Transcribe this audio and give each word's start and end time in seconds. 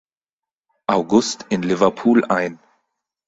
August 0.87 1.45
in 1.51 1.61
Liverpool 1.61 2.25
ein. 2.25 2.57